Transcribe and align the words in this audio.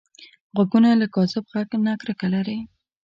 غوږونه 0.55 0.89
له 1.01 1.07
کاذب 1.15 1.45
غږ 1.53 1.69
نه 1.85 1.91
کرکه 2.01 2.27
لري 2.33 2.59